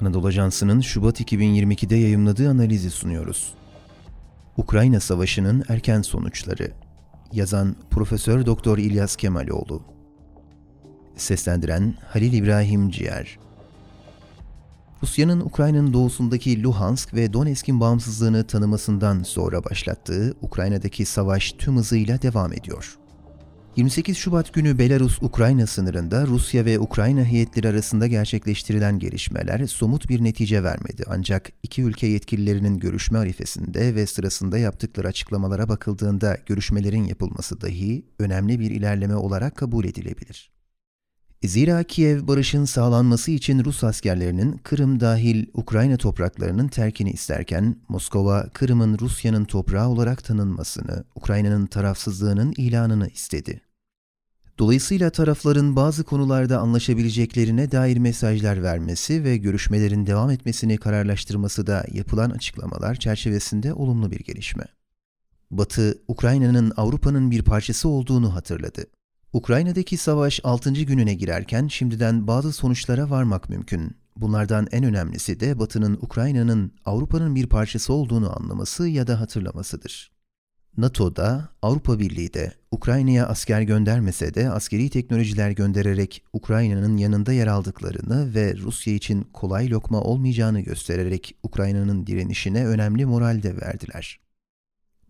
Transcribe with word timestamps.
Anadolu 0.00 0.26
Ajansı'nın 0.26 0.80
Şubat 0.80 1.20
2022'de 1.20 1.96
yayımladığı 1.96 2.50
analizi 2.50 2.90
sunuyoruz. 2.90 3.54
Ukrayna 4.56 5.00
Savaşı'nın 5.00 5.64
erken 5.68 6.02
sonuçları. 6.02 6.72
Yazan 7.32 7.76
Profesör 7.90 8.46
Doktor 8.46 8.78
İlyas 8.78 9.16
Kemaloğlu. 9.16 9.82
Seslendiren 11.16 11.94
Halil 12.06 12.32
İbrahim 12.32 12.90
Ciğer. 12.90 13.38
Rusya'nın 15.02 15.40
Ukrayna'nın 15.40 15.92
doğusundaki 15.92 16.62
Luhansk 16.62 17.14
ve 17.14 17.32
Donetsk'in 17.32 17.80
bağımsızlığını 17.80 18.46
tanımasından 18.46 19.22
sonra 19.22 19.64
başlattığı 19.64 20.34
Ukrayna'daki 20.42 21.04
savaş 21.04 21.52
tüm 21.52 21.76
hızıyla 21.76 22.22
devam 22.22 22.52
ediyor. 22.52 22.98
28 23.78 24.16
Şubat 24.16 24.52
günü 24.52 24.78
Belarus-Ukrayna 24.78 25.66
sınırında 25.66 26.26
Rusya 26.26 26.64
ve 26.64 26.78
Ukrayna 26.78 27.24
heyetleri 27.24 27.68
arasında 27.68 28.06
gerçekleştirilen 28.06 28.98
gelişmeler 28.98 29.66
somut 29.66 30.08
bir 30.08 30.24
netice 30.24 30.64
vermedi. 30.64 31.04
Ancak 31.06 31.52
iki 31.62 31.82
ülke 31.82 32.06
yetkililerinin 32.06 32.78
görüşme 32.78 33.18
arifesinde 33.18 33.94
ve 33.94 34.06
sırasında 34.06 34.58
yaptıkları 34.58 35.08
açıklamalara 35.08 35.68
bakıldığında 35.68 36.38
görüşmelerin 36.46 37.04
yapılması 37.04 37.60
dahi 37.60 38.06
önemli 38.18 38.60
bir 38.60 38.70
ilerleme 38.70 39.16
olarak 39.16 39.56
kabul 39.56 39.84
edilebilir. 39.84 40.50
Zira 41.44 41.82
Kiev 41.82 42.28
barışın 42.28 42.64
sağlanması 42.64 43.30
için 43.30 43.64
Rus 43.64 43.84
askerlerinin 43.84 44.58
Kırım 44.58 45.00
dahil 45.00 45.46
Ukrayna 45.54 45.96
topraklarının 45.96 46.68
terkini 46.68 47.10
isterken 47.10 47.76
Moskova, 47.88 48.48
Kırım'ın 48.48 48.98
Rusya'nın 48.98 49.44
toprağı 49.44 49.88
olarak 49.88 50.24
tanınmasını, 50.24 51.04
Ukrayna'nın 51.14 51.66
tarafsızlığının 51.66 52.54
ilanını 52.56 53.08
istedi. 53.08 53.67
Dolayısıyla 54.58 55.10
tarafların 55.10 55.76
bazı 55.76 56.04
konularda 56.04 56.58
anlaşabileceklerine 56.58 57.72
dair 57.72 57.96
mesajlar 57.96 58.62
vermesi 58.62 59.24
ve 59.24 59.36
görüşmelerin 59.36 60.06
devam 60.06 60.30
etmesini 60.30 60.78
kararlaştırması 60.78 61.66
da 61.66 61.84
yapılan 61.92 62.30
açıklamalar 62.30 62.94
çerçevesinde 62.94 63.74
olumlu 63.74 64.10
bir 64.10 64.20
gelişme. 64.20 64.64
Batı, 65.50 66.02
Ukrayna'nın 66.08 66.72
Avrupa'nın 66.76 67.30
bir 67.30 67.42
parçası 67.42 67.88
olduğunu 67.88 68.34
hatırladı. 68.34 68.86
Ukrayna'daki 69.32 69.96
savaş 69.96 70.40
6. 70.44 70.72
gününe 70.72 71.14
girerken 71.14 71.68
şimdiden 71.68 72.26
bazı 72.26 72.52
sonuçlara 72.52 73.10
varmak 73.10 73.48
mümkün. 73.48 73.96
Bunlardan 74.16 74.66
en 74.72 74.84
önemlisi 74.84 75.40
de 75.40 75.58
Batı'nın 75.58 75.98
Ukrayna'nın 76.02 76.72
Avrupa'nın 76.84 77.34
bir 77.34 77.46
parçası 77.46 77.92
olduğunu 77.92 78.36
anlaması 78.36 78.88
ya 78.88 79.06
da 79.06 79.20
hatırlamasıdır. 79.20 80.17
NATO'da, 80.78 81.48
Avrupa 81.62 81.98
Birliği 81.98 82.34
de 82.34 82.52
Ukrayna'ya 82.70 83.26
asker 83.26 83.62
göndermese 83.62 84.34
de 84.34 84.50
askeri 84.50 84.90
teknolojiler 84.90 85.50
göndererek 85.50 86.22
Ukrayna'nın 86.32 86.96
yanında 86.96 87.32
yer 87.32 87.46
aldıklarını 87.46 88.34
ve 88.34 88.56
Rusya 88.56 88.94
için 88.94 89.22
kolay 89.32 89.70
lokma 89.70 90.00
olmayacağını 90.00 90.60
göstererek 90.60 91.34
Ukrayna'nın 91.42 92.06
direnişine 92.06 92.66
önemli 92.66 93.06
moral 93.06 93.42
de 93.42 93.56
verdiler. 93.56 94.20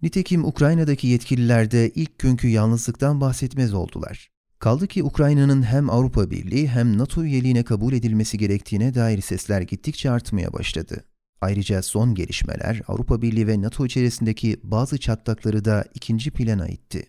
Nitekim 0.02 0.44
Ukrayna'daki 0.44 1.06
yetkililer 1.06 1.70
de 1.70 1.91
ilk 1.91 2.19
günkü 2.19 2.48
yalnızlıktan 2.48 3.20
bahsetmez 3.20 3.74
oldular. 3.74 4.30
Kaldı 4.58 4.86
ki 4.86 5.02
Ukrayna'nın 5.02 5.62
hem 5.62 5.91
Avrupa 5.91 6.30
Birliği 6.30 6.69
hem 6.69 6.98
NATO 6.98 7.24
üyeliğine 7.24 7.62
kabul 7.62 7.92
edilmesi 7.92 8.39
gerektiğine 8.39 8.94
dair 8.94 9.20
sesler 9.20 9.61
gittikçe 9.61 10.11
artmaya 10.11 10.52
başladı. 10.52 11.05
Ayrıca 11.41 11.83
son 11.83 12.14
gelişmeler 12.14 12.83
Avrupa 12.89 13.22
Birliği 13.22 13.47
ve 13.47 13.62
NATO 13.62 13.86
içerisindeki 13.86 14.61
bazı 14.62 14.98
çatlakları 14.98 15.64
da 15.64 15.84
ikinci 15.95 16.30
plana 16.30 16.69
itti. 16.69 17.06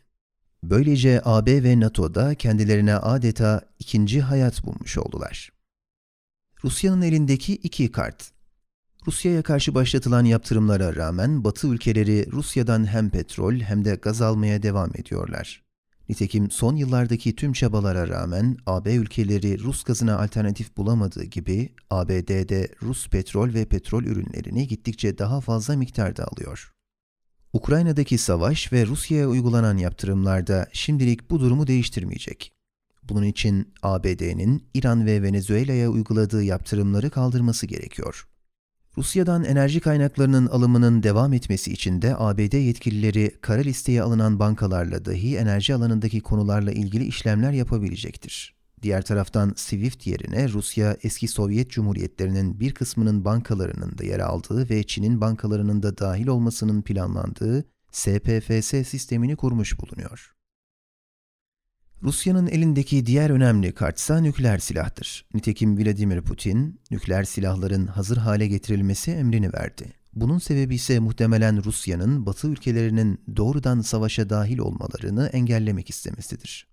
Böylece 0.64 1.22
AB 1.26 1.64
ve 1.64 1.80
NATO'da 1.80 2.36
kendilerine 2.36 2.96
adeta 2.96 3.62
ikinci 3.80 4.22
hayat 4.22 4.64
bulmuş 4.66 4.98
oldular. 4.98 5.50
Rusya'nın 6.64 7.02
elindeki 7.02 7.54
iki 7.54 7.92
kart. 7.92 8.32
Rusya'ya 9.08 9.44
karşı 9.44 9.76
başlatılan 9.76 10.26
yaptırımlara 10.26 10.96
rağmen 10.96 11.44
Batı 11.44 11.68
ülkeleri 11.68 12.32
Rusya'dan 12.32 12.88
hem 12.88 13.10
petrol 13.10 13.54
hem 13.54 13.86
de 13.86 13.96
gaz 13.96 14.22
almaya 14.22 14.64
devam 14.64 14.92
ediyorlar. 14.96 15.69
Nitekim 16.10 16.52
son 16.52 16.76
yıllardaki 16.76 17.36
tüm 17.36 17.54
çabalara 17.54 18.08
rağmen 18.08 18.58
AB 18.66 18.96
ülkeleri 18.96 19.60
Rus 19.60 19.84
gazına 19.84 20.20
alternatif 20.20 20.78
bulamadığı 20.78 21.24
gibi 21.24 21.70
ABD'de 21.90 22.68
Rus 22.82 23.10
petrol 23.10 23.54
ve 23.54 23.66
petrol 23.66 24.04
ürünlerini 24.04 24.68
gittikçe 24.68 25.18
daha 25.18 25.42
fazla 25.42 25.76
miktarda 25.76 26.28
alıyor. 26.28 26.72
Ukrayna'daki 27.54 28.18
savaş 28.18 28.74
ve 28.74 28.86
Rusya'ya 28.86 29.28
uygulanan 29.28 29.78
yaptırımlar 29.78 30.48
da 30.48 30.68
şimdilik 30.74 31.30
bu 31.30 31.40
durumu 31.40 31.68
değiştirmeyecek. 31.68 32.54
Bunun 33.04 33.24
için 33.24 33.74
ABD'nin 33.82 34.70
İran 34.74 35.06
ve 35.06 35.24
Venezuela'ya 35.24 35.90
uyguladığı 35.90 36.44
yaptırımları 36.44 37.10
kaldırması 37.10 37.66
gerekiyor. 37.68 38.28
Rusya'dan 38.98 39.44
enerji 39.44 39.80
kaynaklarının 39.80 40.48
alımının 40.48 41.04
devam 41.04 41.34
etmesi 41.34 41.74
için 41.74 42.02
de 42.02 42.16
ABD 42.18 42.54
yetkilileri 42.54 43.32
kara 43.42 43.62
listeye 43.62 44.02
alınan 44.02 44.40
bankalarla 44.40 45.06
dahi 45.06 45.38
enerji 45.38 45.76
alanındaki 45.76 46.22
konularla 46.22 46.72
ilgili 46.72 47.06
işlemler 47.06 47.52
yapabilecektir. 47.52 48.56
Diğer 48.82 49.02
taraftan 49.02 49.54
SWIFT 49.56 50.08
yerine 50.08 50.50
Rusya 50.50 50.98
eski 51.04 51.28
Sovyet 51.28 51.70
Cumhuriyetlerinin 51.70 52.60
bir 52.60 52.74
kısmının 52.74 53.26
bankalarının 53.26 53.98
da 53.98 54.04
yer 54.04 54.20
aldığı 54.20 54.70
ve 54.70 54.84
Çin'in 54.84 55.22
bankalarının 55.22 55.84
da 55.84 55.98
dahil 55.98 56.28
olmasının 56.28 56.82
planlandığı 56.82 57.66
SPFS 57.92 58.88
sistemini 58.88 59.36
kurmuş 59.36 59.80
bulunuyor. 59.80 60.39
Rusya'nın 62.04 62.48
elindeki 62.48 63.06
diğer 63.06 63.30
önemli 63.30 63.72
kartsa 63.72 64.20
nükleer 64.20 64.58
silahtır. 64.58 65.26
Nitekim 65.34 65.78
Vladimir 65.78 66.22
Putin, 66.22 66.82
nükleer 66.92 67.24
silahların 67.24 67.88
hazır 67.88 68.18
hale 68.18 68.48
getirilmesi 68.48 69.12
emrini 69.12 69.54
verdi. 69.54 69.94
Bunun 70.14 70.38
sebebi 70.38 70.76
ise 70.76 71.00
muhtemelen 71.00 71.64
Rusya'nın 71.64 72.26
Batı 72.26 72.48
ülkelerinin 72.48 73.22
doğrudan 73.36 73.82
savaşa 73.82 74.30
dahil 74.30 74.58
olmalarını 74.58 75.28
engellemek 75.28 75.90
istemesidir. 75.90 76.68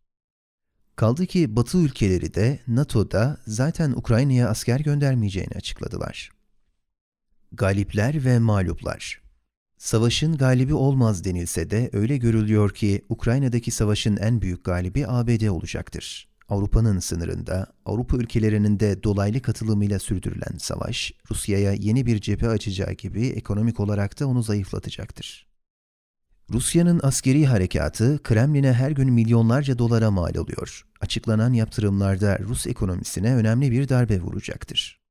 Kaldı 0.97 1.27
ki 1.27 1.57
Batı 1.57 1.79
ülkeleri 1.79 2.35
de 2.35 2.59
NATO'da 2.69 3.39
zaten 3.47 3.93
Ukrayna'ya 3.93 4.49
asker 4.49 4.81
göndermeyeceğini 4.81 5.53
açıkladılar. 5.57 6.31
Galipler 7.53 8.25
ve 8.25 8.39
mağluplar 8.39 9.26
Savaşın 9.79 10.37
galibi 10.37 10.75
olmaz 10.75 11.25
denilse 11.25 11.71
de 11.71 11.91
öyle 11.93 12.17
görülüyor 12.17 12.71
ki 12.75 13.03
Ukrayna'daki 13.09 13.71
savaşın 13.71 14.17
en 14.17 14.43
büyük 14.43 14.65
galibi 14.65 15.07
ABD 15.07 15.49
olacaktır. 15.49 16.29
Avrupa'nın 16.49 16.99
sınırında, 16.99 17.67
Avrupa 17.85 18.17
ülkelerinin 18.17 18.81
de 18.81 19.03
dolaylı 19.03 19.43
katılımıyla 19.43 19.99
sürdürülen 19.99 20.59
savaş, 20.59 21.13
Rusya'ya 21.31 21.73
yeni 21.73 22.07
bir 22.07 22.21
cephe 22.21 22.49
açacağı 22.49 22.93
gibi 22.93 23.27
ekonomik 23.27 23.81
olarak 23.81 24.21
da 24.21 24.27
onu 24.27 24.43
zayıflatacaktır. 24.43 25.47
Rusya'nın 26.53 27.01
askeri 27.03 27.47
harekatı 27.47 28.23
Kremlin'e 28.23 28.73
her 28.73 28.91
gün 28.91 29.13
milyonlarca 29.13 29.79
dolara 29.79 30.11
mal 30.11 30.35
oluyor. 30.35 30.87
Açıklanan 31.01 31.53
yaptırımlarda 31.53 32.39
Rus 32.39 32.67
ekonomisine 32.67 33.35
önemli 33.35 33.71
bir 33.71 33.89
darbe 33.89 34.21
vuracaktır. 34.21 35.06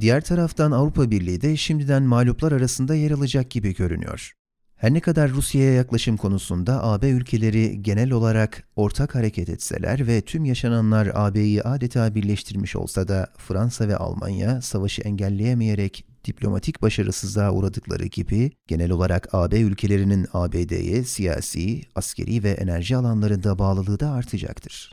Diğer 0.00 0.24
taraftan 0.24 0.70
Avrupa 0.70 1.10
Birliği 1.10 1.40
de 1.40 1.56
şimdiden 1.56 2.02
mağluplar 2.02 2.52
arasında 2.52 2.94
yer 2.94 3.10
alacak 3.10 3.50
gibi 3.50 3.74
görünüyor. 3.74 4.32
Her 4.76 4.94
ne 4.94 5.00
kadar 5.00 5.30
Rusya'ya 5.30 5.72
yaklaşım 5.72 6.16
konusunda 6.16 6.84
AB 6.84 7.08
ülkeleri 7.10 7.82
genel 7.82 8.10
olarak 8.10 8.68
ortak 8.76 9.14
hareket 9.14 9.48
etseler 9.48 10.06
ve 10.06 10.20
tüm 10.20 10.44
yaşananlar 10.44 11.10
AB'yi 11.14 11.62
adeta 11.62 12.14
birleştirmiş 12.14 12.76
olsa 12.76 13.08
da 13.08 13.26
Fransa 13.36 13.88
ve 13.88 13.96
Almanya 13.96 14.62
savaşı 14.62 15.02
engelleyemeyerek 15.02 16.06
diplomatik 16.24 16.82
başarısızlığa 16.82 17.52
uğradıkları 17.52 18.06
gibi 18.06 18.50
genel 18.66 18.90
olarak 18.90 19.28
AB 19.34 19.60
ülkelerinin 19.60 20.26
ABD'ye 20.32 21.04
siyasi, 21.04 21.82
askeri 21.94 22.42
ve 22.42 22.50
enerji 22.50 22.96
alanlarında 22.96 23.58
bağlılığı 23.58 24.00
da 24.00 24.10
artacaktır. 24.10 24.92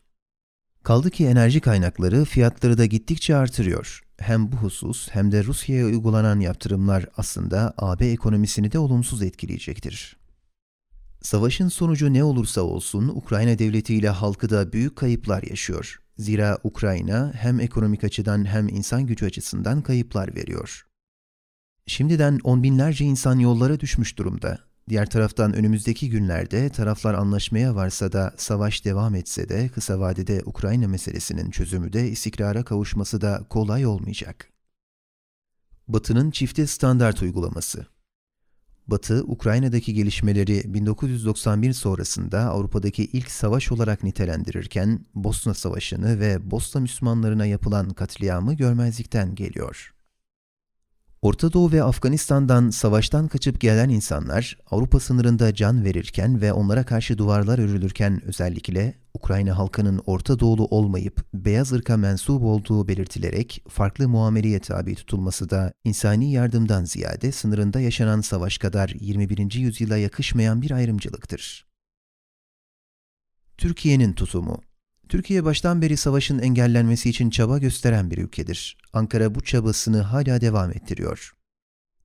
Kaldı 0.84 1.09
ki 1.09 1.26
enerji 1.26 1.59
kaynakları 1.59 2.26
fiyatları 2.26 2.78
da 2.78 2.85
gittikçe 2.85 3.35
artırıyor. 3.35 4.09
Hem 4.20 4.52
bu 4.52 4.56
husus 4.56 5.10
hem 5.12 5.32
de 5.32 5.44
Rusya'ya 5.44 5.86
uygulanan 5.86 6.40
yaptırımlar 6.40 7.06
aslında 7.18 7.74
AB 7.78 8.12
ekonomisini 8.12 8.72
de 8.72 8.80
olumsuz 8.80 9.22
etkileyecektir. 9.22 10.18
Savaşın 11.22 11.68
sonucu 11.68 12.14
ne 12.14 12.24
olursa 12.24 12.62
olsun 12.62 13.08
Ukrayna 13.08 13.60
devleti 13.60 13.96
ile 13.96 14.10
halkı 14.10 14.50
da 14.50 14.74
büyük 14.74 14.96
kayıplar 14.96 15.44
yaşıyor. 15.44 16.02
Zira 16.18 16.58
Ukrayna 16.64 17.34
hem 17.36 17.60
ekonomik 17.60 18.04
açıdan 18.04 18.46
hem 18.46 18.68
insan 18.68 19.06
gücü 19.06 19.26
açısından 19.26 19.82
kayıplar 19.82 20.36
veriyor. 20.36 20.86
Şimdiden 21.86 22.40
on 22.44 22.64
binlerce 22.64 23.06
insan 23.06 23.40
yollara 23.40 23.80
düşmüş 23.80 24.18
durumda. 24.18 24.69
Diğer 24.90 25.09
taraftan 25.09 25.53
önümüzdeki 25.53 26.09
günlerde 26.09 26.70
taraflar 26.70 27.14
anlaşmaya 27.14 27.76
varsa 27.76 28.12
da 28.12 28.34
savaş 28.38 28.86
devam 28.86 29.16
etse 29.16 29.50
de 29.50 29.70
kısa 29.70 30.00
vadede 30.00 30.41
Ukrayna 30.46 30.88
meselesinin 30.88 31.52
çözümü 31.52 31.94
de 31.94 32.09
istikrara 32.09 32.64
kavuşması 32.64 33.22
da 33.22 33.46
kolay 33.50 33.86
olmayacak. 33.86 34.50
Batı'nın 35.88 36.32
çifte 36.32 36.68
standart 36.68 37.22
uygulaması 37.22 37.86
Batı, 38.88 39.24
Ukrayna'daki 39.24 39.94
gelişmeleri 39.94 40.74
1991 40.74 41.74
sonrasında 41.74 42.40
Avrupa'daki 42.40 43.03
ilk 43.03 43.32
savaş 43.32 43.72
olarak 43.72 44.03
nitelendirirken, 44.03 45.06
Bosna 45.16 45.53
Savaşı'nı 45.53 46.20
ve 46.20 46.52
Bosna 46.52 46.82
Müslümanlarına 46.82 47.46
yapılan 47.46 47.90
katliamı 47.90 48.53
görmezlikten 48.53 49.35
geliyor. 49.35 49.94
Orta 51.22 51.54
Doğu 51.54 51.72
ve 51.72 51.84
Afganistan'dan 51.84 52.70
savaştan 52.70 53.28
kaçıp 53.28 53.62
gelen 53.62 53.90
insanlar 53.90 54.58
Avrupa 54.72 55.00
sınırında 55.00 55.54
can 55.54 55.84
verirken 55.84 56.42
ve 56.42 56.54
onlara 56.54 56.84
karşı 56.84 57.18
duvarlar 57.18 57.60
örülürken 57.60 58.22
özellikle 58.26 58.96
Ukrayna 59.14 59.58
halkının 59.58 60.02
Orta 60.06 60.40
Doğulu 60.40 60.66
olmayıp 60.66 61.26
beyaz 61.34 61.72
ırka 61.74 61.98
mensup 61.98 62.44
olduğu 62.44 62.88
belirtilerek 62.88 63.64
farklı 63.70 64.10
muameleye 64.10 64.60
tabi 64.60 64.96
tutulması 64.96 65.50
da 65.50 65.74
insani 65.84 66.32
yardımdan 66.32 66.86
ziyade 66.86 67.32
sınırında 67.32 67.80
yaşanan 67.80 68.22
savaş 68.22 68.58
kadar 68.58 68.90
21. 69.00 69.54
yüzyıla 69.54 69.98
yakışmayan 69.98 70.62
bir 70.62 70.72
ayrımcılıktır. 70.72 71.66
Türkiye'nin 73.58 74.14
tutumu 74.14 74.62
Türkiye 75.09 75.46
baştan 75.46 75.82
beri 75.82 75.97
savaşın 75.97 76.40
engellenmesi 76.40 77.09
için 77.09 77.29
çaba 77.29 77.58
gösteren 77.58 78.11
bir 78.11 78.17
ülkedir. 78.17 78.78
Ankara 78.94 79.35
bu 79.35 79.41
çabasını 79.41 80.02
hala 80.02 80.41
devam 80.41 80.72
ettiriyor. 80.72 81.34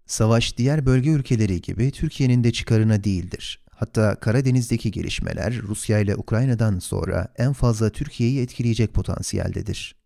Savaş 0.06 0.58
diğer 0.58 0.86
bölge 0.86 1.10
ülkeleri 1.10 1.60
gibi 1.60 1.90
Türkiye'nin 1.90 2.44
de 2.44 2.52
çıkarına 2.52 3.04
değildir. 3.04 3.64
Hatta 3.70 4.14
Karadeniz'deki 4.20 4.90
gelişmeler 4.90 5.62
Rusya 5.62 5.98
ile 5.98 6.16
Ukrayna'dan 6.16 6.78
sonra 6.78 7.34
en 7.36 7.52
fazla 7.52 7.90
Türkiye'yi 7.90 8.40
etkileyecek 8.40 8.94
potansiyeldedir. 8.94 9.96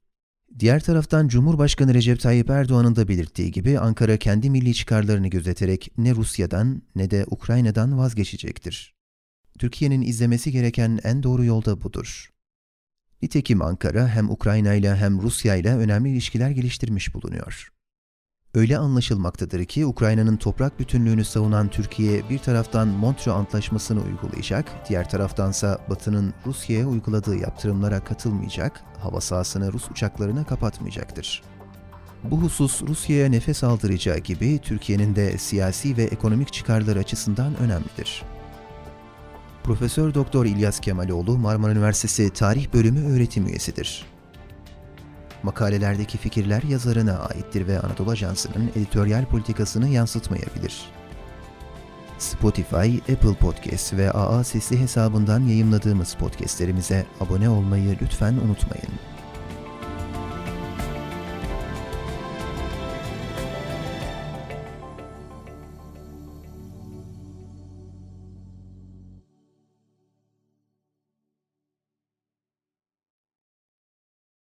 Diğer 0.58 0.80
taraftan 0.80 1.28
Cumhurbaşkanı 1.28 1.94
Recep 1.94 2.20
Tayyip 2.20 2.50
Erdoğan'ın 2.50 2.96
da 2.96 3.08
belirttiği 3.08 3.50
gibi 3.50 3.78
Ankara 3.78 4.16
kendi 4.16 4.50
milli 4.50 4.74
çıkarlarını 4.74 5.28
gözeterek 5.28 5.92
ne 5.98 6.14
Rusya'dan 6.14 6.82
ne 6.96 7.10
de 7.10 7.24
Ukrayna'dan 7.30 7.98
vazgeçecektir. 7.98 8.94
Türkiye'nin 9.58 10.02
izlemesi 10.02 10.52
gereken 10.52 10.98
en 11.04 11.22
doğru 11.22 11.44
yolda 11.44 11.82
budur. 11.82 12.37
Nitekim 13.22 13.62
Ankara 13.62 14.08
hem 14.08 14.30
Ukrayna 14.30 14.74
ile 14.74 14.96
hem 14.96 15.22
Rusya 15.22 15.56
ile 15.56 15.74
önemli 15.74 16.10
ilişkiler 16.10 16.50
geliştirmiş 16.50 17.14
bulunuyor. 17.14 17.68
Öyle 18.54 18.78
anlaşılmaktadır 18.78 19.64
ki 19.64 19.86
Ukrayna'nın 19.86 20.36
toprak 20.36 20.80
bütünlüğünü 20.80 21.24
savunan 21.24 21.68
Türkiye 21.68 22.28
bir 22.30 22.38
taraftan 22.38 22.88
Montreux 22.88 23.36
Antlaşması'nı 23.36 24.00
uygulayacak, 24.02 24.88
diğer 24.88 25.10
taraftansa 25.10 25.78
Batı'nın 25.90 26.34
Rusya'ya 26.46 26.86
uyguladığı 26.86 27.36
yaptırımlara 27.36 28.04
katılmayacak, 28.04 28.80
hava 28.98 29.20
sahasını 29.20 29.72
Rus 29.72 29.90
uçaklarına 29.90 30.44
kapatmayacaktır. 30.44 31.42
Bu 32.24 32.40
husus 32.40 32.82
Rusya'ya 32.82 33.28
nefes 33.28 33.64
aldıracağı 33.64 34.18
gibi 34.18 34.58
Türkiye'nin 34.58 35.16
de 35.16 35.38
siyasi 35.38 35.96
ve 35.96 36.02
ekonomik 36.02 36.52
çıkarları 36.52 36.98
açısından 36.98 37.56
önemlidir. 37.56 38.22
Profesör 39.64 40.14
Doktor 40.14 40.46
İlyas 40.46 40.80
Kemaloğlu 40.80 41.38
Marmara 41.38 41.72
Üniversitesi 41.72 42.30
Tarih 42.30 42.72
Bölümü 42.74 43.14
öğretim 43.14 43.46
üyesidir. 43.46 44.06
Makalelerdeki 45.42 46.18
fikirler 46.18 46.62
yazarına 46.62 47.18
aittir 47.18 47.66
ve 47.66 47.80
Anadolu 47.80 48.10
Ajansı'nın 48.10 48.70
editoryal 48.76 49.24
politikasını 49.24 49.88
yansıtmayabilir. 49.88 50.84
Spotify, 52.18 53.12
Apple 53.12 53.34
Podcast 53.40 53.92
ve 53.94 54.12
AA 54.12 54.44
Sesli 54.44 54.80
hesabından 54.80 55.40
yayımladığımız 55.40 56.14
podcastlerimize 56.14 57.06
abone 57.20 57.48
olmayı 57.48 57.98
lütfen 58.02 58.32
unutmayın. 58.32 58.92